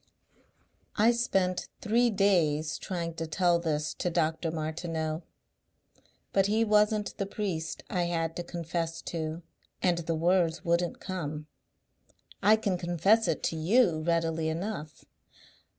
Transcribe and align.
"I 0.95 1.11
spent 1.11 1.67
three 1.79 2.09
days 2.09 2.79
trying 2.79 3.13
to 3.17 3.27
tell 3.27 3.59
this 3.59 3.93
to 3.93 4.09
Dr. 4.09 4.49
Martineau. 4.49 5.21
But 6.33 6.47
he 6.47 6.65
wasn't 6.65 7.15
the 7.19 7.27
priest 7.27 7.83
I 7.87 8.05
had 8.05 8.35
to 8.37 8.43
confess 8.43 9.03
to 9.03 9.43
and 9.79 9.99
the 9.99 10.15
words 10.15 10.65
wouldn't 10.65 10.99
come. 10.99 11.45
I 12.41 12.55
can 12.55 12.79
confess 12.79 13.27
it 13.27 13.43
to 13.43 13.55
you 13.55 14.01
readily 14.01 14.49
enough...." 14.49 15.05